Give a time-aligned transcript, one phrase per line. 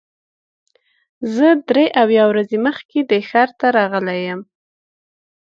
[1.35, 4.41] زه درې اویا ورځې مخکې دې ښار ته راغلی یم.